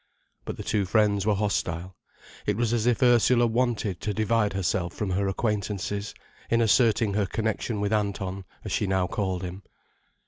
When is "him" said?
9.43-9.61